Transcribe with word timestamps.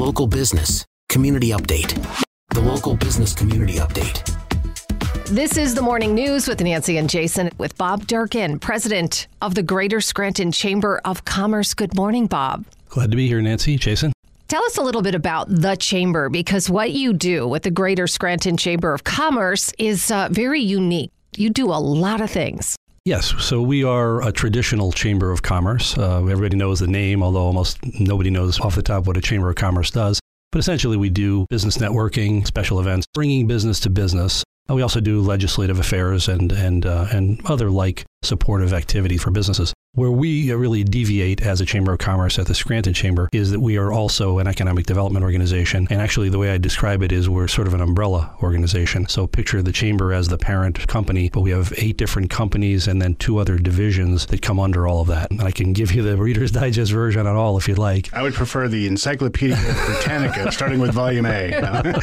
local 0.00 0.26
business 0.26 0.86
community 1.10 1.50
update. 1.50 1.92
The 2.54 2.60
local 2.62 2.96
business 2.96 3.34
community 3.34 3.74
update. 3.74 4.24
This 5.26 5.58
is 5.58 5.74
the 5.74 5.82
morning 5.82 6.14
news 6.14 6.48
with 6.48 6.62
Nancy 6.62 6.96
and 6.96 7.08
Jason 7.08 7.50
with 7.58 7.76
Bob 7.76 8.06
Durkin, 8.06 8.58
president 8.60 9.28
of 9.42 9.54
the 9.54 9.62
Greater 9.62 10.00
Scranton 10.00 10.52
Chamber 10.52 11.02
of 11.04 11.26
Commerce. 11.26 11.74
Good 11.74 11.94
morning, 11.94 12.26
Bob. 12.28 12.64
Glad 12.88 13.10
to 13.10 13.16
be 13.18 13.28
here, 13.28 13.42
Nancy. 13.42 13.76
Jason. 13.76 14.10
Tell 14.48 14.64
us 14.64 14.78
a 14.78 14.82
little 14.82 15.02
bit 15.02 15.14
about 15.14 15.50
the 15.50 15.76
chamber 15.76 16.30
because 16.30 16.70
what 16.70 16.92
you 16.92 17.12
do 17.12 17.46
with 17.46 17.64
the 17.64 17.70
Greater 17.70 18.06
Scranton 18.06 18.56
Chamber 18.56 18.94
of 18.94 19.04
Commerce 19.04 19.70
is 19.78 20.10
uh, 20.10 20.28
very 20.30 20.62
unique. 20.62 21.12
You 21.36 21.50
do 21.50 21.66
a 21.66 21.76
lot 21.76 22.22
of 22.22 22.30
things. 22.30 22.74
Yes, 23.06 23.32
so 23.42 23.62
we 23.62 23.82
are 23.82 24.22
a 24.22 24.30
traditional 24.30 24.92
chamber 24.92 25.32
of 25.32 25.40
commerce. 25.40 25.96
Uh, 25.96 26.18
everybody 26.18 26.56
knows 26.56 26.80
the 26.80 26.86
name, 26.86 27.22
although 27.22 27.44
almost 27.44 27.78
nobody 27.98 28.28
knows 28.28 28.60
off 28.60 28.74
the 28.74 28.82
top 28.82 29.06
what 29.06 29.16
a 29.16 29.22
chamber 29.22 29.48
of 29.48 29.56
commerce 29.56 29.90
does. 29.90 30.20
But 30.52 30.58
essentially, 30.58 30.98
we 30.98 31.08
do 31.08 31.46
business 31.48 31.78
networking, 31.78 32.46
special 32.46 32.78
events, 32.78 33.06
bringing 33.14 33.46
business 33.46 33.80
to 33.80 33.90
business. 33.90 34.44
We 34.68 34.82
also 34.82 35.00
do 35.00 35.22
legislative 35.22 35.78
affairs 35.78 36.28
and 36.28 36.52
and 36.52 36.84
uh, 36.84 37.06
and 37.10 37.40
other 37.46 37.70
like 37.70 38.04
supportive 38.22 38.74
activity 38.74 39.16
for 39.16 39.30
businesses. 39.30 39.72
Where 39.94 40.10
we 40.12 40.52
really 40.52 40.84
deviate 40.84 41.42
as 41.42 41.60
a 41.60 41.66
Chamber 41.66 41.92
of 41.92 41.98
Commerce 41.98 42.38
at 42.38 42.46
the 42.46 42.54
Scranton 42.54 42.94
Chamber 42.94 43.28
is 43.32 43.50
that 43.50 43.58
we 43.58 43.76
are 43.76 43.90
also 43.90 44.38
an 44.38 44.46
economic 44.46 44.86
development 44.86 45.24
organization. 45.24 45.88
And 45.90 46.00
actually, 46.00 46.28
the 46.28 46.38
way 46.38 46.52
I 46.52 46.58
describe 46.58 47.02
it 47.02 47.10
is 47.10 47.28
we're 47.28 47.48
sort 47.48 47.66
of 47.66 47.74
an 47.74 47.80
umbrella 47.80 48.32
organization. 48.40 49.08
So 49.08 49.26
picture 49.26 49.62
the 49.62 49.72
Chamber 49.72 50.12
as 50.12 50.28
the 50.28 50.38
parent 50.38 50.86
company, 50.86 51.28
but 51.32 51.40
we 51.40 51.50
have 51.50 51.72
eight 51.76 51.96
different 51.96 52.30
companies 52.30 52.86
and 52.86 53.02
then 53.02 53.16
two 53.16 53.38
other 53.38 53.58
divisions 53.58 54.26
that 54.26 54.42
come 54.42 54.60
under 54.60 54.86
all 54.86 55.00
of 55.00 55.08
that. 55.08 55.32
And 55.32 55.42
I 55.42 55.50
can 55.50 55.72
give 55.72 55.90
you 55.90 56.02
the 56.02 56.16
Reader's 56.16 56.52
Digest 56.52 56.92
version 56.92 57.26
on 57.26 57.34
all 57.34 57.58
if 57.58 57.66
you'd 57.66 57.76
like. 57.76 58.14
I 58.14 58.22
would 58.22 58.34
prefer 58.34 58.68
the 58.68 58.86
Encyclopedia 58.86 59.56
Britannica, 59.86 60.52
starting 60.52 60.78
with 60.78 60.92
Volume 60.92 61.26
A. 61.26 61.98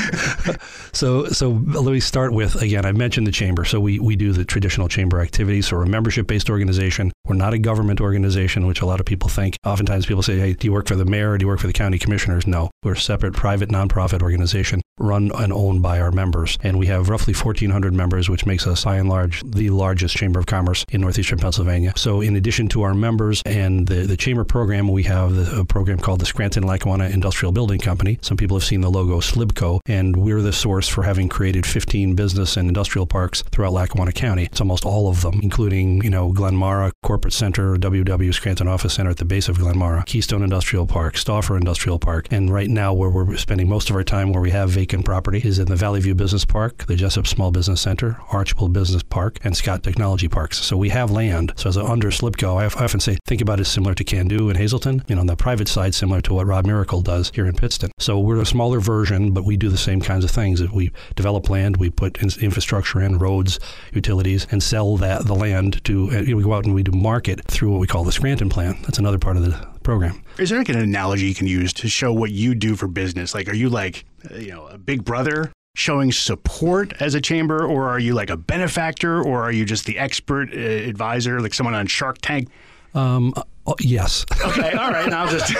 so, 0.91 1.27
so 1.27 1.51
let 1.51 1.94
me 1.94 2.01
start 2.01 2.33
with 2.33 2.61
again. 2.61 2.85
I 2.85 2.91
mentioned 2.91 3.27
the 3.27 3.31
chamber, 3.31 3.63
so 3.63 3.79
we 3.79 3.97
we 3.97 4.17
do 4.17 4.33
the 4.33 4.44
traditional 4.44 4.89
chamber 4.89 5.22
activities. 5.22 5.67
So 5.67 5.78
we're 5.78 5.83
a 5.83 5.88
membership-based 5.88 6.50
organization. 6.50 7.13
We're 7.27 7.35
not 7.35 7.53
a 7.53 7.59
government 7.59 8.01
organization, 8.01 8.65
which 8.67 8.81
a 8.81 8.85
lot 8.85 8.99
of 8.99 9.05
people 9.05 9.29
think. 9.29 9.57
Oftentimes, 9.65 10.05
people 10.05 10.23
say, 10.23 10.39
"Hey, 10.39 10.53
do 10.53 10.67
you 10.67 10.73
work 10.73 10.88
for 10.88 10.95
the 10.95 11.05
mayor? 11.05 11.31
Or 11.31 11.38
do 11.38 11.43
you 11.43 11.47
work 11.47 11.59
for 11.59 11.67
the 11.67 11.73
county 11.73 11.97
commissioners?" 11.97 12.47
No, 12.47 12.69
we're 12.83 12.93
a 12.93 12.97
separate, 12.97 13.33
private, 13.33 13.69
nonprofit 13.69 14.21
organization 14.21 14.81
run 14.99 15.31
and 15.35 15.53
owned 15.53 15.81
by 15.81 15.99
our 15.99 16.11
members, 16.11 16.57
and 16.63 16.77
we 16.77 16.88
have 16.88 17.09
roughly 17.09 17.33
1,400 17.33 17.93
members, 17.93 18.29
which 18.29 18.45
makes 18.45 18.65
us, 18.65 18.83
by 18.83 18.97
and 18.97 19.09
large, 19.09 19.43
the 19.45 19.69
largest 19.69 20.15
chamber 20.15 20.39
of 20.39 20.45
commerce 20.45 20.83
in 20.91 21.01
northeastern 21.01 21.38
Pennsylvania. 21.38 21.93
So, 21.95 22.21
in 22.21 22.35
addition 22.35 22.67
to 22.69 22.81
our 22.83 22.93
members 22.93 23.41
and 23.45 23.88
the 23.88 24.07
the 24.07 24.17
chamber 24.17 24.44
program, 24.44 24.88
we 24.88 25.03
have 25.03 25.35
the, 25.35 25.59
a 25.59 25.65
program 25.65 25.99
called 25.99 26.19
the 26.19 26.25
Scranton 26.25 26.63
Lackawanna 26.63 27.09
Industrial 27.09 27.51
Building 27.51 27.79
Company. 27.79 28.17
Some 28.21 28.38
people 28.38 28.57
have 28.57 28.63
seen 28.63 28.81
the 28.81 28.89
logo 28.89 29.19
SLIBCO, 29.19 29.79
and 29.85 30.15
we're 30.15 30.41
the 30.41 30.53
source 30.53 30.88
for 30.88 31.03
having 31.03 31.29
created 31.29 31.65
15 31.65 32.15
business 32.15 32.57
and 32.57 32.67
industrial 32.67 33.05
parks 33.05 33.44
throughout 33.51 33.73
Lackawanna 33.73 34.13
County. 34.13 34.44
It's 34.44 34.61
almost 34.61 34.85
all 34.85 35.09
of 35.09 35.21
them, 35.21 35.39
including 35.44 36.03
you 36.03 36.09
know 36.09 36.31
Glenmaura 36.31 36.91
Corporate 37.17 37.33
Center, 37.33 37.75
WW 37.78 38.31
Scranton 38.31 38.67
Office 38.67 38.94
Center 38.94 39.09
at 39.09 39.17
the 39.17 39.25
base 39.25 39.50
of 39.50 39.57
Glenmaura, 39.57 40.05
Keystone 40.05 40.44
Industrial 40.44 40.85
Park, 40.85 41.17
Stauffer 41.17 41.57
Industrial 41.57 41.97
Park, 41.97 42.28
and 42.29 42.53
right 42.53 42.69
now 42.69 42.94
where 42.94 43.09
we're 43.09 43.35
spending 43.38 43.67
most 43.67 43.89
of 43.89 43.95
our 43.95 44.03
time 44.03 44.31
where 44.31 44.39
we 44.39 44.51
have 44.51 44.69
vacant 44.69 45.03
property 45.03 45.41
is 45.44 45.57
in 45.57 45.66
the 45.66 45.75
Valley 45.75 46.00
View 46.00 46.13
Business 46.13 46.45
Park, 46.45 46.85
the 46.85 46.95
Jessup 46.95 47.25
Small 47.25 47.50
Business 47.50 47.81
Center, 47.81 48.19
Archbald 48.31 48.72
Business 48.72 49.01
Park, 49.01 49.39
and 49.44 49.57
Scott 49.57 49.81
Technology 49.81 50.27
Parks. 50.27 50.59
So 50.59 50.77
we 50.77 50.89
have 50.89 51.09
land. 51.09 51.53
So 51.56 51.69
as 51.69 51.77
a 51.77 51.83
under 51.83 52.09
SLIBCO, 52.11 52.61
I 52.61 52.83
often 52.83 53.00
say 53.00 53.17
think 53.25 53.41
about 53.41 53.59
it 53.59 53.66
similar 53.66 53.95
to 53.95 54.03
Can-Do 54.03 54.51
in 54.51 54.56
Hazleton, 54.56 55.03
you 55.07 55.16
know, 55.16 55.22
on 55.22 55.27
the 55.27 55.35
private 55.35 55.67
side 55.67 55.95
similar 55.95 56.22
to 56.22 56.35
what 56.35 56.45
Rob 56.45 56.66
Mericle 56.66 57.03
does 57.03 57.31
here 57.33 57.47
in 57.47 57.56
Pittston. 57.56 57.89
So 57.97 58.19
we're 58.19 58.39
a 58.39 58.45
smaller 58.45 58.79
version, 58.79 59.31
but 59.31 59.44
we 59.44 59.57
do 59.57 59.69
the 59.69 59.77
same 59.77 60.01
kinds 60.01 60.23
of 60.23 60.29
things. 60.29 60.61
We 60.72 60.91
develop 61.16 61.50
land, 61.50 61.77
we 61.77 61.89
put 61.89 62.22
in 62.22 62.29
infrastructure 62.39 63.01
in, 63.01 63.17
roads, 63.17 63.59
utilities, 63.91 64.45
and 64.51 64.61
sell 64.61 64.97
that 64.97 65.25
the 65.25 65.33
land 65.33 65.83
to, 65.85 66.09
we 66.35 66.44
go 66.44 66.53
out 66.53 66.66
and 66.66 66.75
we 66.75 66.83
do 66.83 66.91
market 67.07 67.40
through 67.45 67.72
what 67.72 67.79
we 67.79 67.88
call 67.88 68.03
the 68.03 68.12
Scranton 68.12 68.50
Plan. 68.50 68.78
That's 68.81 69.00
another 69.00 69.18
part 69.18 69.38
of 69.38 69.44
the 69.45 69.68
program. 69.81 70.22
Is 70.38 70.50
there 70.50 70.59
like 70.59 70.68
an 70.68 70.78
analogy 70.78 71.25
you 71.25 71.34
can 71.34 71.47
use 71.47 71.72
to 71.73 71.88
show 71.88 72.12
what 72.12 72.31
you 72.31 72.53
do 72.53 72.75
for 72.75 72.88
business? 72.88 73.34
Like, 73.34 73.47
are 73.47 73.56
you 73.56 73.69
like, 73.69 74.03
uh, 74.29 74.35
you 74.35 74.51
know, 74.51 74.68
a 74.68 74.78
big 74.78 75.06
brother 75.06 75.50
showing 75.75 76.12
support 76.12 76.94
as 77.00 77.13
a 77.13 77.22
chamber, 77.22 77.66
or 77.66 77.88
are 77.88 78.00
you 78.00 78.13
like 78.13 78.29
a 78.29 78.35
benefactor, 78.35 79.22
or 79.23 79.41
are 79.41 79.53
you 79.53 79.63
just 79.63 79.85
the 79.85 79.97
expert 79.97 80.50
uh, 80.51 80.57
advisor, 80.57 81.40
like 81.40 81.53
someone 81.53 81.75
on 81.75 81.88
Shark 81.88 82.18
Tank? 82.22 82.50
Um, 82.94 83.34
Oh, 83.69 83.75
yes. 83.81 84.25
Okay. 84.45 84.72
All 84.72 84.91
right. 84.91 85.09
Now 85.09 85.29
just 85.29 85.53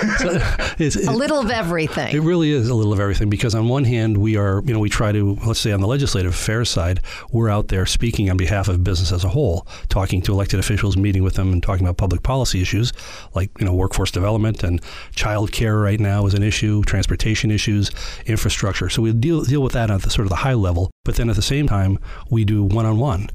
it's, 0.80 0.96
a 0.96 1.12
little 1.12 1.40
of 1.40 1.52
everything. 1.52 2.16
It 2.16 2.22
really 2.22 2.52
is 2.52 2.70
a 2.70 2.74
little 2.74 2.94
of 2.94 3.02
everything 3.02 3.30
because 3.30 3.54
on 3.54 3.68
one 3.68 3.84
hand 3.84 4.18
we 4.18 4.38
are, 4.38 4.64
you 4.64 4.74
know, 4.74 4.80
we 4.80 4.90
try 4.90 5.12
to 5.12 5.38
let's 5.46 5.60
say 5.60 5.74
on 5.74 5.82
the 5.82 5.88
legislative 5.88 6.32
affairs 6.32 6.70
side, 6.70 7.02
we're 7.32 7.50
out 7.50 7.68
there 7.68 7.86
speaking 7.86 8.30
on 8.30 8.38
behalf 8.38 8.70
of 8.70 8.82
business 8.82 9.12
as 9.12 9.26
a 9.26 9.28
whole, 9.28 9.68
talking 9.90 10.22
to 10.22 10.32
elected 10.32 10.58
officials, 10.58 10.96
meeting 10.96 11.22
with 11.22 11.34
them, 11.34 11.52
and 11.52 11.62
talking 11.62 11.86
about 11.86 11.98
public 11.98 12.24
policy 12.24 12.62
issues 12.62 12.94
like 13.36 13.52
you 13.60 13.66
know 13.66 13.74
workforce 13.74 14.12
development 14.12 14.64
and 14.64 14.82
child 15.14 15.52
care 15.52 15.78
right 15.78 16.00
now 16.00 16.26
is 16.26 16.34
an 16.34 16.44
issue, 16.44 16.84
transportation 16.84 17.52
issues, 17.52 17.92
infrastructure. 18.26 18.90
So 18.90 19.02
we 19.02 19.12
deal 19.12 19.44
deal 19.44 19.62
with 19.62 19.74
that 19.74 19.92
at 19.92 20.04
the 20.04 20.10
sort 20.10 20.26
of 20.26 20.30
the 20.30 20.38
high 20.38 20.54
level, 20.54 20.92
but 21.04 21.16
then 21.16 21.30
at 21.30 21.36
the 21.36 21.42
same 21.42 21.68
time 21.68 22.00
we 22.30 22.46
do 22.46 22.64
one 22.64 22.86
on 22.86 23.00
one. 23.00 23.30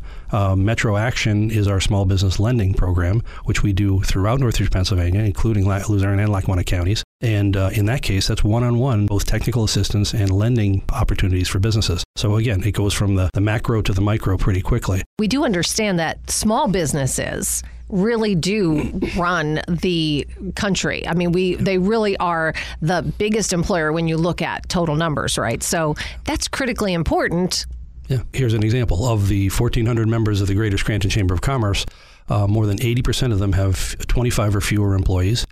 Metro 0.56 0.96
Action 0.96 1.50
is 1.50 1.68
our 1.68 1.80
small 1.80 2.04
business 2.04 2.40
lending 2.40 2.74
program, 2.74 3.22
which 3.44 3.62
we 3.62 3.72
do 3.72 4.02
throughout 4.02 4.40
Northeast 4.40 4.72
Pennsylvania, 4.72 5.20
including 5.20 5.66
Luzerne 5.66 6.20
and 6.20 6.32
Lackawanna 6.32 6.64
counties. 6.64 7.04
And 7.20 7.56
uh, 7.56 7.70
in 7.72 7.86
that 7.86 8.02
case, 8.02 8.26
that's 8.26 8.42
one 8.42 8.64
on 8.64 8.78
one, 8.78 9.06
both 9.06 9.26
technical 9.26 9.64
assistance 9.64 10.12
and 10.12 10.30
lending 10.30 10.82
opportunities 10.92 11.48
for 11.48 11.60
businesses. 11.60 12.02
So 12.16 12.36
again, 12.36 12.62
it 12.64 12.72
goes 12.72 12.94
from 12.94 13.14
the, 13.14 13.30
the 13.32 13.40
macro 13.40 13.82
to 13.82 13.92
the 13.92 14.00
micro 14.00 14.36
pretty 14.36 14.60
quickly. 14.60 15.02
We 15.18 15.28
do 15.28 15.44
understand 15.44 15.98
that 15.98 16.30
small 16.30 16.66
businesses 16.68 17.62
really 17.88 18.34
do 18.34 19.00
run 19.16 19.60
the 19.68 20.26
country. 20.56 21.06
I 21.06 21.14
mean, 21.14 21.30
we 21.30 21.56
they 21.56 21.78
really 21.78 22.16
are 22.16 22.54
the 22.80 23.02
biggest 23.18 23.52
employer 23.52 23.92
when 23.92 24.08
you 24.08 24.16
look 24.16 24.40
at 24.42 24.68
total 24.68 24.96
numbers, 24.96 25.36
right? 25.38 25.62
So 25.62 25.94
that's 26.24 26.48
critically 26.48 26.94
important. 26.94 27.66
Yeah. 28.12 28.24
Here's 28.34 28.52
an 28.52 28.62
example 28.62 29.08
of 29.08 29.28
the 29.28 29.48
1,400 29.48 30.06
members 30.06 30.42
of 30.42 30.46
the 30.46 30.54
Greater 30.54 30.76
Scranton 30.76 31.08
Chamber 31.08 31.32
of 31.32 31.40
Commerce. 31.40 31.86
Uh, 32.28 32.46
more 32.46 32.66
than 32.66 32.76
80% 32.76 33.32
of 33.32 33.38
them 33.38 33.52
have 33.52 33.96
25 34.06 34.56
or 34.56 34.60
fewer 34.60 34.94
employees, 34.94 35.46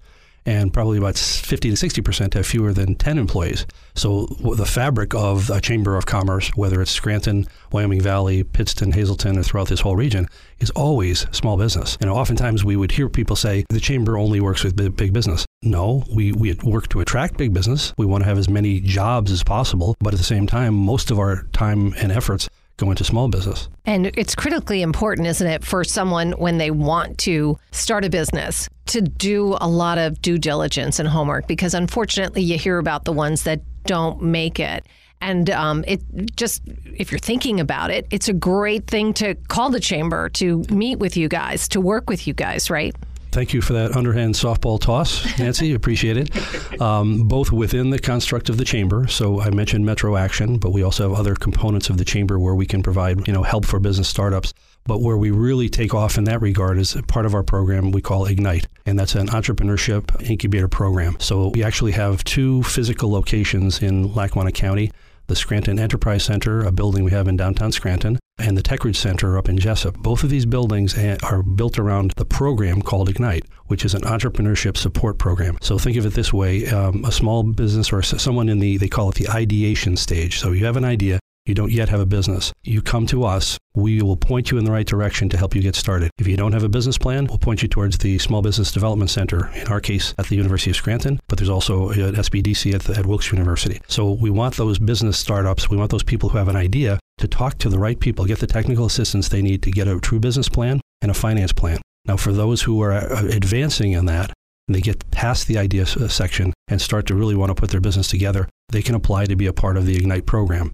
and 0.45 0.71
probably 0.71 0.99
about 0.99 1.17
50 1.17 1.75
to 1.75 1.75
60% 1.75 2.35
have 2.35 2.47
fewer 2.47 2.75
than 2.75 2.97
10 2.97 3.17
employees. 3.17 3.65
So 3.95 4.27
the 4.27 4.67
fabric 4.67 5.15
of 5.15 5.49
a 5.49 5.63
chamber 5.63 5.97
of 5.97 6.05
commerce, 6.05 6.51
whether 6.55 6.83
it's 6.83 6.91
Scranton, 6.91 7.47
Wyoming 7.73 8.03
Valley, 8.03 8.45
Pittston, 8.45 8.93
Hazleton, 8.93 9.39
or 9.39 9.43
throughout 9.43 9.69
this 9.69 9.81
whole 9.81 9.97
region, 9.97 10.29
is 10.59 10.69
always 10.73 11.27
small 11.31 11.57
business. 11.57 11.97
And 11.99 12.11
oftentimes 12.11 12.63
we 12.63 12.77
would 12.77 12.93
hear 12.93 13.09
people 13.09 13.37
say 13.37 13.65
the 13.71 13.81
chamber 13.81 14.19
only 14.19 14.41
works 14.41 14.65
with 14.65 14.77
big 14.77 15.15
business. 15.15 15.47
No, 15.63 16.05
we, 16.11 16.33
we 16.33 16.55
work 16.65 16.89
to 16.89 17.01
attract 17.01 17.37
big 17.37 17.53
business. 17.53 17.93
We 17.99 18.07
want 18.07 18.23
to 18.23 18.29
have 18.29 18.39
as 18.39 18.49
many 18.49 18.81
jobs 18.81 19.31
as 19.31 19.45
possible, 19.45 19.95
but 20.01 20.15
at 20.15 20.19
the 20.19 20.25
same 20.25 20.47
time, 20.47 20.73
most 20.73 21.11
of 21.11 21.19
our 21.19 21.43
time 21.53 21.93
and 21.99 22.11
efforts 22.11 22.49
go 22.79 22.91
into 22.91 23.05
small 23.05 23.29
business. 23.29 23.69
And 23.85 24.07
it's 24.07 24.35
critically 24.35 24.81
important, 24.81 25.27
isn't 25.27 25.47
it, 25.47 25.63
for 25.63 25.85
someone 25.85 26.33
when 26.33 26.57
they 26.57 26.71
want 26.71 27.19
to 27.19 27.59
start 27.73 28.07
a 28.07 28.09
business 28.09 28.71
to 28.87 29.03
do 29.03 29.59
a 29.61 29.69
lot 29.69 29.99
of 29.99 30.23
due 30.23 30.39
diligence 30.39 30.99
and 30.99 31.07
homework 31.07 31.47
because 31.47 31.75
unfortunately 31.75 32.41
you 32.41 32.57
hear 32.57 32.79
about 32.79 33.05
the 33.05 33.13
ones 33.13 33.43
that 33.43 33.61
don't 33.85 34.23
make 34.23 34.59
it. 34.59 34.87
And 35.21 35.51
um, 35.51 35.85
it 35.87 36.01
just, 36.37 36.63
if 36.97 37.13
you're 37.13 37.19
thinking 37.19 37.61
about 37.61 37.91
it, 37.91 38.07
it's 38.11 38.31
a 38.31 38.33
great 38.33 38.87
thing 38.87 39.13
to 39.15 39.35
call 39.49 39.69
the 39.69 39.79
chamber 39.79 40.31
to 40.31 40.65
meet 40.71 40.99
with 40.99 41.19
you 41.19 41.29
guys, 41.29 41.69
to 41.69 41.83
work 41.83 42.09
with 42.09 42.27
you 42.27 42.33
guys, 42.33 42.71
right? 42.71 42.97
Thank 43.33 43.55
you 43.55 43.63
for 43.63 43.75
that 43.75 43.97
underhand 43.97 44.35
softball 44.35 44.81
toss, 44.81 45.25
Nancy. 45.39 45.73
Appreciate 45.73 46.17
it. 46.17 46.81
Um, 46.81 47.29
both 47.29 47.53
within 47.53 47.91
the 47.91 47.99
construct 47.99 48.49
of 48.49 48.57
the 48.57 48.65
chamber. 48.65 49.07
So 49.07 49.41
I 49.41 49.51
mentioned 49.51 49.87
Metro 49.87 50.17
Action, 50.17 50.59
but 50.59 50.73
we 50.73 50.83
also 50.83 51.09
have 51.09 51.19
other 51.19 51.35
components 51.35 51.91
of 51.91 51.97
the 51.97 52.05
chamber 52.05 52.39
where 52.41 52.55
we 52.55 52.67
can 52.67 52.83
provide, 52.83 53.27
you 53.29 53.33
know, 53.33 53.43
help 53.43 53.65
for 53.65 53.79
business 53.79 54.09
startups. 54.09 54.53
But 54.85 55.01
where 55.01 55.17
we 55.17 55.31
really 55.31 55.69
take 55.69 55.95
off 55.95 56.19
in 56.19 56.25
that 56.25 56.41
regard 56.41 56.79
is 56.79 56.97
part 57.07 57.27
of 57.27 57.35
our 57.35 57.43
program 57.43 57.93
we 57.93 58.01
call 58.01 58.27
Ignite, 58.27 58.67
and 58.87 58.99
that's 58.99 59.15
an 59.15 59.29
entrepreneurship 59.29 60.29
incubator 60.29 60.69
program. 60.69 61.17
So 61.21 61.49
we 61.49 61.63
actually 61.63 61.93
have 61.93 62.25
two 62.25 62.63
physical 62.65 63.11
locations 63.11 63.83
in 63.83 64.13
Lackawanna 64.15 64.53
County 64.53 64.91
the 65.31 65.37
Scranton 65.37 65.79
Enterprise 65.79 66.25
Center, 66.25 66.65
a 66.65 66.73
building 66.73 67.05
we 67.05 67.13
have 67.13 67.29
in 67.29 67.37
downtown 67.37 67.71
Scranton, 67.71 68.19
and 68.41 68.57
the 68.57 68.63
TechRidge 68.63 68.97
Center 68.97 69.39
up 69.39 69.49
in 69.49 69.59
Jessup. 69.59 69.97
Both 69.99 70.25
of 70.25 70.31
these 70.31 70.47
buildings 70.47 70.97
are 71.23 71.43
built 71.43 71.79
around 71.79 72.13
the 72.13 72.25
program 72.25 72.83
called 72.83 73.09
Ignite, 73.09 73.47
which 73.67 73.85
is 73.85 73.95
an 73.95 74.03
entrepreneurship 74.03 74.77
support 74.77 75.19
program. 75.19 75.59
So 75.61 75.79
think 75.79 75.97
of 75.97 76.07
it 76.07 76.15
this 76.15 76.33
way 76.33 76.67
um, 76.69 77.05
a 77.05 77.13
small 77.13 77.43
business 77.43 77.93
or 77.93 78.03
someone 78.03 78.49
in 78.49 78.59
the, 78.59 78.77
they 78.79 78.89
call 78.89 79.09
it 79.11 79.17
the 79.17 79.29
ideation 79.29 79.97
stage. 79.97 80.39
So 80.39 80.53
you 80.53 80.65
have 80.67 80.77
an 80.77 80.85
idea, 80.85 81.21
you 81.47 81.55
don't 81.55 81.73
yet 81.73 81.89
have 81.89 82.01
a 82.01 82.07
business, 82.07 82.53
you 82.63 82.81
come 82.83 83.07
to 83.07 83.25
us. 83.25 83.59
We 83.75 84.03
will 84.03 84.17
point 84.17 84.51
you 84.51 84.59
in 84.59 84.65
the 84.65 84.73
right 84.73 84.87
direction 84.87 85.29
to 85.31 85.37
help 85.37 85.55
you 85.55 85.63
get 85.63 85.75
started. 85.75 86.11
If 86.19 86.27
you 86.27 86.37
don't 86.37 86.53
have 86.53 86.65
a 86.65 86.69
business 86.69 86.99
plan, 86.99 87.27
we'll 87.27 87.39
point 87.39 87.63
you 87.63 87.69
towards 87.69 87.99
the 87.99 88.19
Small 88.19 88.43
Business 88.43 88.71
Development 88.73 89.11
Center, 89.11 89.51
in 89.55 89.67
our 89.69 89.81
case 89.81 90.15
at 90.19 90.27
the 90.27 90.37
University 90.37 90.71
of 90.71 90.77
Scranton, 90.77 91.21
but 91.29 91.39
there's 91.39 91.49
also 91.49 91.91
an 91.91 92.15
SBDC 92.15 92.75
at, 92.75 92.83
the, 92.83 92.97
at 92.97 93.07
Wilkes 93.07 93.33
University. 93.33 93.81
So 93.89 94.13
we 94.13 94.31
want 94.31 94.57
those 94.57 94.79
business 94.79 95.19
startups, 95.19 95.71
we 95.71 95.77
want 95.77 95.91
those 95.91 96.03
people 96.03 96.29
who 96.29 96.39
have 96.39 96.49
an 96.49 96.57
idea 96.57 97.00
to 97.21 97.29
talk 97.29 97.59
to 97.59 97.69
the 97.69 97.79
right 97.79 97.99
people, 97.99 98.25
get 98.25 98.41
the 98.41 98.47
technical 98.47 98.87
assistance 98.87 99.29
they 99.29 99.43
need 99.43 99.63
to 99.63 99.71
get 99.71 99.89
a 99.89 100.01
true 100.01 100.21
business 100.21 100.49
plan 100.49 100.81
and 101.03 101.11
a 101.11 101.15
finance 101.15 101.53
plan. 101.53 101.81
Now, 102.07 102.17
for 102.17 102.33
those 102.33 102.63
who 102.63 102.83
are 102.83 102.93
uh, 102.93 103.27
advancing 103.27 103.93
in 103.93 104.07
that, 104.07 104.33
and 104.67 104.75
they 104.75 104.81
get 104.81 105.11
past 105.11 105.47
the 105.47 105.59
idea 105.59 105.83
uh, 105.83 106.09
section 106.09 106.53
and 106.69 106.81
start 106.81 107.07
to 107.07 107.15
really 107.15 107.35
want 107.35 107.51
to 107.51 107.55
put 107.55 107.71
their 107.71 107.81
business 107.81 108.09
together, 108.09 108.49
they 108.71 108.83
can 108.83 108.95
apply 108.95 109.27
to 109.27 109.37
be 109.37 109.47
a 109.47 109.53
part 109.53 109.77
of 109.77 109.87
the 109.87 109.97
Ignite 109.97 110.27
program. 110.27 110.73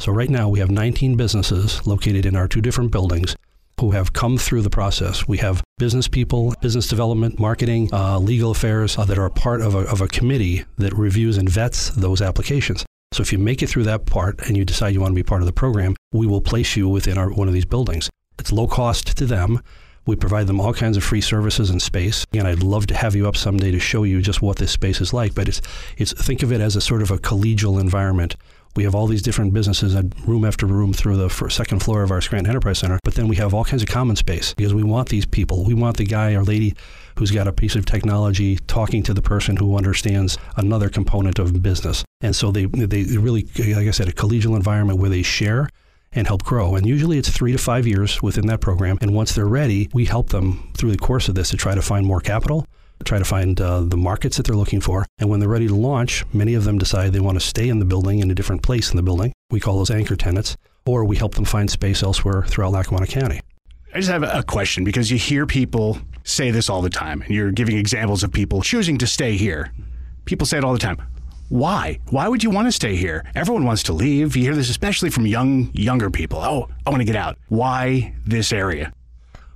So 0.00 0.12
right 0.12 0.30
now 0.30 0.48
we 0.48 0.60
have 0.60 0.70
19 0.70 1.16
businesses 1.16 1.84
located 1.86 2.24
in 2.24 2.36
our 2.36 2.46
two 2.46 2.60
different 2.60 2.92
buildings 2.92 3.34
who 3.80 3.92
have 3.92 4.12
come 4.12 4.38
through 4.38 4.62
the 4.62 4.70
process. 4.70 5.26
We 5.26 5.38
have 5.38 5.62
business 5.78 6.08
people, 6.08 6.54
business 6.60 6.88
development, 6.88 7.38
marketing, 7.38 7.90
uh, 7.92 8.18
legal 8.18 8.50
affairs 8.50 8.98
uh, 8.98 9.04
that 9.06 9.18
are 9.18 9.30
part 9.30 9.60
of 9.60 9.74
a, 9.74 9.80
of 9.80 10.00
a 10.00 10.08
committee 10.08 10.64
that 10.76 10.92
reviews 10.92 11.38
and 11.38 11.48
vets 11.48 11.90
those 11.90 12.20
applications. 12.20 12.84
So 13.18 13.22
if 13.22 13.32
you 13.32 13.38
make 13.40 13.64
it 13.64 13.66
through 13.66 13.82
that 13.82 14.06
part 14.06 14.46
and 14.46 14.56
you 14.56 14.64
decide 14.64 14.94
you 14.94 15.00
want 15.00 15.10
to 15.10 15.16
be 15.16 15.24
part 15.24 15.42
of 15.42 15.46
the 15.46 15.52
program, 15.52 15.96
we 16.12 16.24
will 16.24 16.40
place 16.40 16.76
you 16.76 16.88
within 16.88 17.18
our, 17.18 17.32
one 17.32 17.48
of 17.48 17.54
these 17.54 17.64
buildings. 17.64 18.08
It's 18.38 18.52
low 18.52 18.68
cost 18.68 19.16
to 19.16 19.26
them. 19.26 19.60
We 20.06 20.14
provide 20.14 20.46
them 20.46 20.60
all 20.60 20.72
kinds 20.72 20.96
of 20.96 21.02
free 21.02 21.20
services 21.20 21.68
and 21.68 21.82
space. 21.82 22.24
And 22.32 22.46
I'd 22.46 22.62
love 22.62 22.86
to 22.86 22.94
have 22.94 23.16
you 23.16 23.26
up 23.26 23.36
someday 23.36 23.72
to 23.72 23.80
show 23.80 24.04
you 24.04 24.22
just 24.22 24.40
what 24.40 24.58
this 24.58 24.70
space 24.70 25.00
is 25.00 25.12
like. 25.12 25.34
But 25.34 25.48
it's, 25.48 25.60
it's 25.96 26.12
think 26.12 26.44
of 26.44 26.52
it 26.52 26.60
as 26.60 26.76
a 26.76 26.80
sort 26.80 27.02
of 27.02 27.10
a 27.10 27.18
collegial 27.18 27.80
environment 27.80 28.36
we 28.78 28.84
have 28.84 28.94
all 28.94 29.08
these 29.08 29.22
different 29.22 29.52
businesses 29.52 29.96
room 30.24 30.44
after 30.44 30.64
room 30.64 30.92
through 30.92 31.16
the 31.16 31.48
second 31.48 31.82
floor 31.82 32.04
of 32.04 32.12
our 32.12 32.20
Scranton 32.20 32.48
Enterprise 32.48 32.78
Center. 32.78 33.00
But 33.02 33.16
then 33.16 33.26
we 33.26 33.34
have 33.34 33.52
all 33.52 33.64
kinds 33.64 33.82
of 33.82 33.88
common 33.88 34.14
space 34.14 34.54
because 34.54 34.72
we 34.72 34.84
want 34.84 35.08
these 35.08 35.26
people. 35.26 35.64
We 35.64 35.74
want 35.74 35.96
the 35.96 36.04
guy 36.04 36.34
or 36.34 36.44
lady 36.44 36.76
who's 37.18 37.30
got 37.30 37.48
a 37.48 37.52
piece 37.52 37.74
of 37.74 37.84
technology 37.84 38.56
talking 38.66 39.02
to 39.02 39.12
the 39.12 39.22
person 39.22 39.56
who 39.56 39.76
understands 39.76 40.38
another 40.56 40.88
component 40.88 41.38
of 41.38 41.62
business. 41.62 42.04
And 42.20 42.34
so 42.34 42.50
they, 42.52 42.66
they 42.66 43.04
really, 43.16 43.48
like 43.58 43.88
I 43.88 43.90
said, 43.90 44.08
a 44.08 44.12
collegial 44.12 44.56
environment 44.56 44.98
where 44.98 45.10
they 45.10 45.22
share 45.22 45.68
and 46.12 46.26
help 46.26 46.44
grow. 46.44 46.76
And 46.76 46.86
usually 46.86 47.18
it's 47.18 47.28
three 47.28 47.52
to 47.52 47.58
five 47.58 47.86
years 47.86 48.22
within 48.22 48.46
that 48.46 48.60
program. 48.60 48.98
And 49.02 49.14
once 49.14 49.34
they're 49.34 49.48
ready, 49.48 49.88
we 49.92 50.04
help 50.04 50.30
them 50.30 50.72
through 50.76 50.92
the 50.92 50.98
course 50.98 51.28
of 51.28 51.34
this 51.34 51.50
to 51.50 51.56
try 51.56 51.74
to 51.74 51.82
find 51.82 52.06
more 52.06 52.20
capital 52.20 52.66
try 53.04 53.18
to 53.18 53.24
find 53.24 53.60
uh, 53.60 53.80
the 53.80 53.96
markets 53.96 54.36
that 54.36 54.46
they're 54.46 54.56
looking 54.56 54.80
for. 54.80 55.06
And 55.18 55.28
when 55.28 55.40
they're 55.40 55.48
ready 55.48 55.68
to 55.68 55.74
launch, 55.74 56.24
many 56.32 56.54
of 56.54 56.64
them 56.64 56.78
decide 56.78 57.12
they 57.12 57.20
want 57.20 57.40
to 57.40 57.46
stay 57.46 57.68
in 57.68 57.78
the 57.78 57.84
building 57.84 58.20
in 58.20 58.30
a 58.30 58.34
different 58.34 58.62
place 58.62 58.90
in 58.90 58.96
the 58.96 59.02
building. 59.02 59.32
We 59.50 59.60
call 59.60 59.78
those 59.78 59.90
anchor 59.90 60.16
tenants, 60.16 60.56
or 60.86 61.04
we 61.04 61.16
help 61.16 61.34
them 61.34 61.44
find 61.44 61.70
space 61.70 62.02
elsewhere 62.02 62.42
throughout 62.42 62.72
Lackawanna 62.72 63.06
County. 63.06 63.40
I 63.94 63.98
just 63.98 64.10
have 64.10 64.22
a 64.22 64.42
question 64.42 64.84
because 64.84 65.10
you 65.10 65.16
hear 65.16 65.46
people 65.46 65.98
say 66.28 66.50
this 66.50 66.68
all 66.68 66.82
the 66.82 66.90
time, 66.90 67.22
and 67.22 67.30
you're 67.30 67.50
giving 67.50 67.76
examples 67.76 68.22
of 68.22 68.32
people 68.32 68.62
choosing 68.62 68.98
to 68.98 69.06
stay 69.06 69.36
here. 69.36 69.72
People 70.24 70.46
say 70.46 70.58
it 70.58 70.64
all 70.64 70.72
the 70.72 70.78
time. 70.78 71.00
Why? 71.48 71.98
Why 72.10 72.28
would 72.28 72.44
you 72.44 72.50
want 72.50 72.68
to 72.68 72.72
stay 72.72 72.96
here? 72.96 73.24
Everyone 73.34 73.64
wants 73.64 73.82
to 73.84 73.94
leave. 73.94 74.36
You 74.36 74.42
hear 74.42 74.54
this 74.54 74.68
especially 74.68 75.08
from 75.08 75.26
young, 75.26 75.70
younger 75.72 76.10
people. 76.10 76.40
Oh, 76.40 76.68
I 76.86 76.90
want 76.90 77.00
to 77.00 77.06
get 77.06 77.16
out. 77.16 77.38
Why 77.48 78.14
this 78.26 78.52
area? 78.52 78.92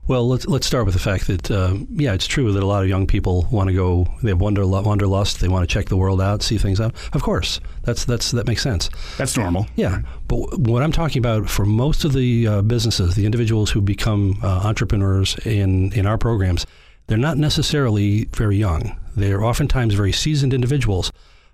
Well, 0.08 0.28
let's 0.28 0.46
let's 0.46 0.66
start 0.66 0.84
with 0.84 0.94
the 0.94 1.00
fact 1.00 1.28
that 1.28 1.50
uh, 1.50 1.76
yeah, 1.90 2.12
it's 2.12 2.26
true 2.26 2.52
that 2.52 2.62
a 2.62 2.66
lot 2.66 2.82
of 2.82 2.88
young 2.88 3.06
people 3.06 3.46
want 3.52 3.68
to 3.68 3.74
go. 3.74 4.08
They 4.22 4.30
have 4.30 4.40
wonder 4.40 4.66
wanderlust. 4.66 5.40
They 5.40 5.46
want 5.46 5.68
to 5.68 5.72
check 5.72 5.86
the 5.86 5.96
world 5.96 6.20
out, 6.20 6.42
see 6.42 6.58
things 6.58 6.80
out. 6.80 6.94
Of 7.12 7.22
course, 7.22 7.60
that's 7.82 8.04
that's 8.04 8.32
that 8.32 8.48
makes 8.48 8.62
sense. 8.62 8.90
That's 9.16 9.36
normal. 9.36 9.68
Yeah, 9.76 10.02
but 10.26 10.58
what 10.58 10.82
I'm 10.82 10.90
talking 10.90 11.20
about 11.20 11.48
for 11.48 11.64
most 11.64 12.04
of 12.04 12.14
the 12.14 12.48
uh, 12.48 12.62
businesses, 12.62 13.14
the 13.14 13.26
individuals 13.26 13.70
who 13.70 13.80
become 13.80 14.38
uh, 14.42 14.62
entrepreneurs 14.64 15.36
in 15.46 15.92
in 15.92 16.04
our 16.04 16.18
programs, 16.18 16.66
they're 17.06 17.16
not 17.16 17.38
necessarily 17.38 18.24
very 18.34 18.56
young. 18.56 18.98
They're 19.14 19.44
oftentimes 19.44 19.94
very 19.94 20.12
seasoned 20.12 20.52
individuals 20.52 21.12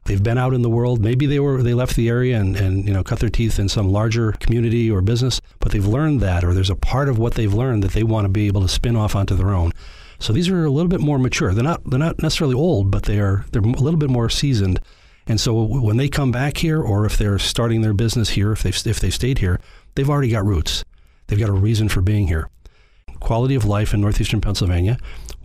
They've 0.09 0.23
been 0.23 0.39
out 0.39 0.55
in 0.55 0.63
the 0.63 0.71
world. 0.71 1.03
Maybe 1.03 1.27
they 1.27 1.39
were 1.39 1.63
they 1.63 1.75
left 1.75 1.95
the 1.95 2.09
area 2.09 2.41
and, 2.41 2.57
and 2.57 2.89
you 2.89 2.95
know 2.95 3.05
cut 3.05 3.19
their 3.21 3.29
teeth 3.29 3.59
in 3.59 3.69
some 3.69 3.91
larger 3.91 4.33
community 4.33 4.91
or 4.91 5.03
business, 5.03 5.39
but 5.61 5.71
they've 5.71 5.87
learned 5.87 6.23
that, 6.23 6.45
or 6.45 6.55
there's 6.55 6.71
a 6.71 6.75
part 6.75 7.11
of 7.11 7.19
what 7.19 7.35
they've 7.35 7.53
learned 7.53 7.85
that 7.85 7.93
they 7.93 8.03
want 8.03 8.25
to 8.25 8.31
be 8.31 8.47
able 8.47 8.63
to 8.63 8.69
spin 8.69 8.97
off 8.97 9.15
onto 9.15 9.35
their 9.35 9.51
own. 9.51 9.71
So 10.19 10.33
these 10.33 10.49
are 10.49 10.65
a 10.65 10.71
little 10.71 10.89
bit 10.89 11.03
more 11.03 11.19
mature. 11.19 11.53
They're 11.53 11.63
not 11.63 11.83
they're 11.85 11.99
not 11.99 12.23
necessarily 12.23 12.55
old, 12.55 12.91
but 12.91 13.03
they 13.03 13.19
are 13.21 13.45
they're 13.53 13.61
a 13.61 13.67
little 13.67 13.99
bit 13.99 14.09
more 14.09 14.31
seasoned. 14.31 14.81
And 15.27 15.39
so 15.39 15.63
when 15.63 15.99
they 15.99 16.09
come 16.09 16.33
back 16.33 16.57
here, 16.57 16.81
or 16.81 17.05
if 17.05 17.19
they're 17.19 17.39
starting 17.39 17.83
their 17.83 17.93
business 17.93 18.31
here, 18.31 18.53
if 18.53 18.63
they've 18.63 18.87
if 18.87 19.01
they've 19.01 19.13
stayed 19.13 19.41
here, 19.41 19.61
they've 19.95 20.09
already 20.09 20.31
got 20.31 20.47
roots. 20.47 20.87
They've 21.27 21.39
got 21.39 21.51
a 21.51 21.53
reason 21.53 21.91
for 21.91 22.01
being 22.01 22.29
here. 22.29 22.49
Quality 23.21 23.55
of 23.55 23.65
life 23.65 23.93
in 23.95 24.01
northeastern 24.01 24.41
Pennsylvania 24.41 24.99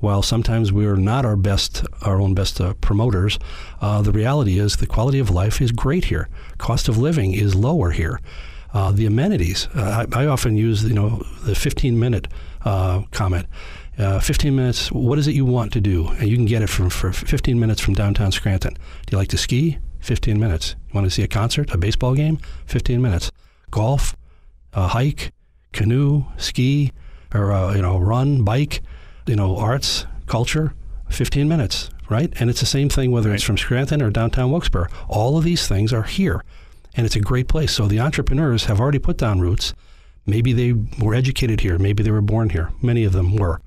while 0.04 0.22
sometimes 0.22 0.74
we're 0.74 0.98
not 0.98 1.26
our 1.26 1.38
best, 1.38 1.86
our 2.02 2.20
own 2.20 2.34
best 2.34 2.60
uh, 2.60 2.74
promoters, 2.82 3.40
uh, 3.80 4.02
the 4.02 4.12
reality 4.12 4.60
is 4.60 4.76
the 4.76 4.86
quality 4.86 5.18
of 5.18 5.30
life 5.30 5.62
is 5.62 5.72
great 5.72 6.04
here. 6.04 6.28
Cost 6.58 6.90
of 6.90 6.98
living 6.98 7.32
is 7.34 7.56
lower 7.56 7.92
here. 7.92 8.20
Uh, 8.74 8.92
the 8.92 9.06
amenities. 9.06 9.70
Uh, 9.74 10.06
I, 10.14 10.24
I, 10.24 10.26
often 10.26 10.58
use, 10.58 10.84
you 10.84 10.94
know, 10.94 11.24
the 11.46 11.56
15 11.56 11.98
minute 11.98 12.28
uh, 12.66 13.04
comment. 13.12 13.48
Uh, 13.98 14.20
15 14.20 14.54
minutes. 14.54 14.92
What 14.92 15.20
is 15.20 15.28
it 15.30 15.36
you 15.36 15.46
want 15.46 15.72
to 15.72 15.80
do? 15.80 16.08
And 16.20 16.28
you 16.28 16.36
can 16.36 16.48
get 16.48 16.62
it 16.62 16.68
from 16.68 16.90
for 16.90 17.14
15 17.14 17.58
minutes 17.58 17.80
from 17.80 17.94
downtown 17.94 18.34
Scranton. 18.34 18.74
Do 18.74 19.12
you 19.12 19.18
like 19.18 19.30
to 19.30 19.38
ski? 19.38 19.78
15 20.02 20.38
minutes. 20.38 20.76
You 20.90 20.96
want 20.96 21.06
to 21.06 21.12
see 21.12 21.24
a 21.24 21.30
concert, 21.30 21.72
a 21.72 21.78
baseball 21.78 22.14
game? 22.14 22.40
15 22.66 23.02
minutes. 23.02 23.32
Golf, 23.72 24.18
a 24.74 24.88
hike, 24.88 25.32
canoe, 25.72 26.26
ski, 26.36 26.92
or 27.34 27.52
uh, 27.52 27.74
you 27.74 27.82
know, 27.82 27.98
run, 27.98 28.44
bike 28.44 28.82
you 29.26 29.36
know, 29.36 29.58
arts, 29.58 30.06
culture, 30.28 30.74
15 31.10 31.48
minutes, 31.48 31.90
right? 32.10 32.34
And 32.40 32.50
it's 32.50 32.60
the 32.60 32.66
same 32.66 32.90
thing 32.90 33.12
whether 33.12 33.30
right. 33.30 33.36
it's 33.36 33.44
from 33.44 33.58
Scranton 33.58 34.02
or 34.02 34.10
downtown 34.10 34.52
Wilkes-Barre. 34.52 34.90
All 35.08 35.38
of 35.38 35.44
these 35.44 35.68
things 35.68 35.94
are 35.94 36.04
here, 36.04 36.44
and 36.96 37.06
it's 37.06 37.16
a 37.16 37.22
great 37.22 37.48
place. 37.48 37.72
So 37.72 37.88
the 37.88 38.00
entrepreneurs 38.00 38.66
have 38.66 38.80
already 38.80 39.00
put 39.00 39.18
down 39.18 39.40
roots. 39.40 39.74
Maybe 40.26 40.54
they 40.54 40.74
were 41.04 41.14
educated 41.14 41.62
here. 41.62 41.78
Maybe 41.78 42.04
they 42.04 42.12
were 42.12 42.22
born 42.22 42.50
here. 42.50 42.72
Many 42.82 43.04
of 43.04 43.14
them 43.14 43.36
were. 43.36 43.62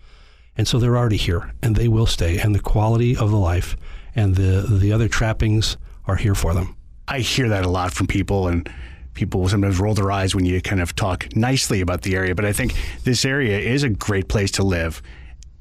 And 0.56 0.66
so 0.66 0.78
they're 0.78 0.96
already 0.96 1.18
here, 1.18 1.52
and 1.62 1.76
they 1.76 1.88
will 1.88 2.06
stay. 2.06 2.38
And 2.38 2.54
the 2.54 2.61
quality 2.61 3.16
of 3.16 3.30
the 3.30 3.37
life 3.37 3.76
and 4.14 4.37
the, 4.37 4.66
the 4.68 4.92
other 4.92 5.08
trappings 5.08 5.76
are 6.06 6.16
here 6.16 6.35
for 6.35 6.54
them. 6.54 6.76
I 7.08 7.20
hear 7.20 7.49
that 7.50 7.64
a 7.64 7.68
lot 7.68 7.92
from 7.92 8.06
people, 8.06 8.49
and 8.49 8.68
people 9.16 9.49
sometimes 9.49 9.80
roll 9.80 9.94
their 9.94 10.12
eyes 10.12 10.35
when 10.35 10.44
you 10.44 10.61
kind 10.62 10.80
of 10.80 10.94
talk 10.94 11.35
nicely 11.35 11.80
about 11.80 12.02
the 12.02 12.14
area. 12.14 12.35
But 12.35 12.44
I 12.44 12.52
think 12.52 12.75
this 13.02 13.25
area 13.25 13.58
is 13.58 13.82
a 13.82 13.88
great 13.88 14.28
place 14.28 14.52
to 14.52 14.62
live 14.62 15.02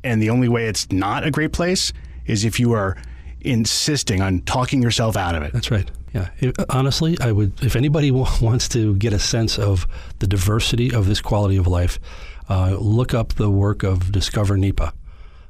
and 0.05 0.21
the 0.21 0.29
only 0.29 0.47
way 0.47 0.67
it's 0.67 0.89
not 0.91 1.25
a 1.25 1.31
great 1.31 1.51
place 1.51 1.91
is 2.25 2.45
if 2.45 2.59
you 2.59 2.73
are 2.73 2.95
insisting 3.41 4.21
on 4.21 4.39
talking 4.41 4.81
yourself 4.81 5.17
out 5.17 5.35
of 5.35 5.43
it. 5.43 5.51
That's 5.51 5.71
right. 5.71 5.89
Yeah. 6.13 6.29
Honestly, 6.69 7.17
I 7.19 7.31
would, 7.31 7.61
if 7.63 7.75
anybody 7.75 8.11
wants 8.41 8.69
to 8.69 8.95
get 8.95 9.11
a 9.11 9.19
sense 9.19 9.57
of 9.59 9.87
the 10.19 10.27
diversity 10.27 10.93
of 10.93 11.07
this 11.07 11.19
quality 11.19 11.57
of 11.57 11.67
life, 11.67 11.99
uh, 12.49 12.77
look 12.79 13.13
up 13.13 13.33
the 13.33 13.49
work 13.49 13.83
of 13.83 14.11
Discover 14.11 14.57
NEPA. 14.57 14.93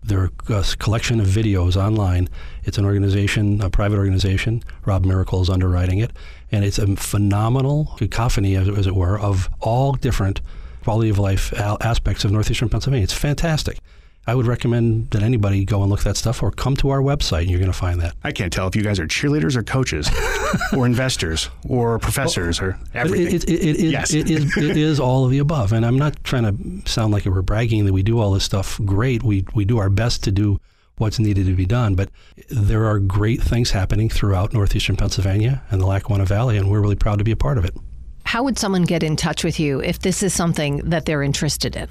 They're 0.03 0.31
a 0.47 0.63
collection 0.77 1.19
of 1.19 1.27
videos 1.27 1.75
online. 1.75 2.29
It's 2.63 2.77
an 2.77 2.85
organization, 2.85 3.61
a 3.61 3.69
private 3.69 3.97
organization. 3.97 4.63
Rob 4.85 5.03
Mericle 5.03 5.41
is 5.41 5.49
underwriting 5.49 5.97
it. 5.97 6.11
And 6.55 6.63
it's 6.63 6.79
a 6.79 6.95
phenomenal 6.95 7.93
cacophony, 7.97 8.55
as, 8.55 8.69
as 8.69 8.87
it 8.87 8.95
were, 8.95 9.19
of 9.19 9.49
all 9.59 9.91
different 9.91 10.39
quality 10.85 11.09
of 11.09 11.19
life 11.19 11.51
aspects 11.59 12.23
of 12.23 12.31
northeastern 12.31 12.69
Pennsylvania. 12.69 13.03
It's 13.03 13.11
fantastic. 13.13 13.77
I 14.25 14.33
would 14.35 14.47
recommend 14.47 15.11
that 15.11 15.21
anybody 15.21 15.65
go 15.65 15.81
and 15.81 15.91
look 15.91 15.99
at 15.99 16.05
that 16.05 16.17
stuff 16.17 16.41
or 16.41 16.51
come 16.51 16.75
to 16.77 16.89
our 16.89 17.01
website 17.01 17.41
and 17.41 17.49
you're 17.51 17.59
going 17.59 17.71
to 17.71 17.77
find 17.77 17.99
that. 18.01 18.15
I 18.23 18.31
can't 18.31 18.53
tell 18.53 18.67
if 18.67 18.75
you 18.75 18.83
guys 18.83 18.99
are 18.99 19.05
cheerleaders 19.05 19.55
or 19.55 19.63
coaches 19.63 20.09
or 20.75 20.85
investors 20.85 21.49
or 21.67 21.99
professors 21.99 22.59
or 22.61 22.79
everything. 22.93 23.35
It, 23.35 23.43
it, 23.49 23.79
it, 23.79 23.91
Yes. 23.91 24.13
it 24.13 24.29
is 24.57 24.99
all 24.99 25.25
of 25.25 25.31
the 25.31 25.39
above. 25.39 25.73
And 25.73 25.85
I'm 25.85 25.97
not 25.99 26.23
trying 26.23 26.83
to 26.83 26.89
sound 26.89 27.11
like 27.11 27.25
we're 27.25 27.41
bragging 27.41 27.85
that 27.85 27.93
we 27.93 28.01
do 28.01 28.19
all 28.19 28.31
this 28.31 28.45
stuff 28.45 28.79
great. 28.85 29.21
We, 29.23 29.45
we 29.53 29.65
do 29.65 29.77
our 29.77 29.89
best 29.89 30.23
to 30.23 30.31
do 30.31 30.59
what's 30.97 31.19
needed 31.19 31.45
to 31.45 31.55
be 31.55 31.65
done. 31.65 31.95
But 31.95 32.09
there 32.49 32.85
are 32.85 32.99
great 32.99 33.41
things 33.41 33.71
happening 33.71 34.09
throughout 34.09 34.53
northeastern 34.53 34.95
Pennsylvania 34.95 35.63
and 35.71 35.81
the 35.81 35.85
Lackawanna 35.85 36.25
Valley, 36.25 36.57
and 36.57 36.69
we're 36.69 36.81
really 36.81 36.95
proud 36.95 37.19
to 37.19 37.23
be 37.23 37.31
a 37.31 37.37
part 37.37 37.57
of 37.57 37.65
it. 37.65 37.75
How 38.23 38.43
would 38.43 38.57
someone 38.57 38.83
get 38.83 39.03
in 39.03 39.15
touch 39.15 39.43
with 39.43 39.59
you 39.59 39.81
if 39.81 39.99
this 39.99 40.23
is 40.23 40.33
something 40.33 40.77
that 40.89 41.05
they're 41.05 41.21
interested 41.21 41.75
in? 41.75 41.87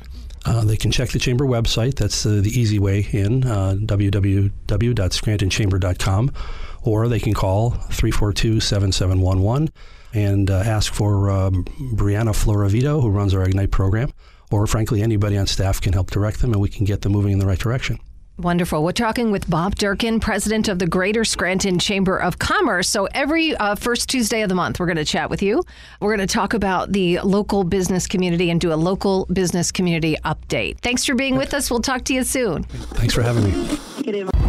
Uh, 0.46 0.64
they 0.64 0.76
can 0.76 0.90
check 0.90 1.10
the 1.10 1.18
chamber 1.18 1.46
website. 1.46 1.94
That's 1.94 2.26
uh, 2.26 2.40
the 2.42 2.50
easy 2.50 2.78
way 2.78 3.06
in, 3.12 3.44
uh, 3.44 3.76
www.scrantonchamber.com. 3.78 6.32
Or 6.82 7.08
they 7.08 7.20
can 7.20 7.32
call 7.32 7.70
342 7.70 8.60
7711 8.60 9.70
and 10.12 10.50
uh, 10.50 10.58
ask 10.58 10.92
for 10.92 11.30
um, 11.30 11.64
Brianna 11.94 12.34
Floravito, 12.34 13.00
who 13.00 13.08
runs 13.08 13.32
our 13.32 13.42
Ignite 13.42 13.70
program. 13.70 14.12
Or, 14.50 14.66
frankly, 14.66 15.02
anybody 15.02 15.38
on 15.38 15.46
staff 15.46 15.80
can 15.80 15.94
help 15.94 16.10
direct 16.10 16.40
them 16.40 16.52
and 16.52 16.60
we 16.60 16.68
can 16.68 16.84
get 16.84 17.00
them 17.00 17.12
moving 17.12 17.32
in 17.32 17.38
the 17.38 17.46
right 17.46 17.58
direction. 17.58 17.98
Wonderful. 18.36 18.82
We're 18.82 18.90
talking 18.90 19.30
with 19.30 19.48
Bob 19.48 19.76
Durkin, 19.76 20.18
president 20.18 20.66
of 20.66 20.80
the 20.80 20.88
Greater 20.88 21.24
Scranton 21.24 21.78
Chamber 21.78 22.18
of 22.18 22.40
Commerce. 22.40 22.88
So 22.88 23.06
every 23.14 23.54
uh, 23.56 23.76
first 23.76 24.08
Tuesday 24.08 24.42
of 24.42 24.48
the 24.48 24.56
month, 24.56 24.80
we're 24.80 24.86
going 24.86 24.96
to 24.96 25.04
chat 25.04 25.30
with 25.30 25.40
you. 25.40 25.62
We're 26.00 26.16
going 26.16 26.26
to 26.26 26.32
talk 26.32 26.52
about 26.52 26.92
the 26.92 27.20
local 27.20 27.62
business 27.62 28.08
community 28.08 28.50
and 28.50 28.60
do 28.60 28.72
a 28.72 28.74
local 28.74 29.26
business 29.26 29.70
community 29.70 30.16
update. 30.24 30.80
Thanks 30.80 31.04
for 31.04 31.14
being 31.14 31.36
with 31.36 31.54
us. 31.54 31.70
We'll 31.70 31.80
talk 31.80 32.04
to 32.06 32.14
you 32.14 32.24
soon. 32.24 32.64
Thanks 32.64 33.14
for 33.14 33.22
having 33.22 33.44
me. 33.44 33.78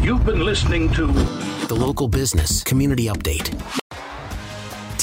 You've 0.02 0.26
been 0.26 0.44
listening 0.44 0.92
to 0.94 1.06
The 1.68 1.76
local 1.76 2.08
business 2.08 2.64
community 2.64 3.06
update. 3.06 3.54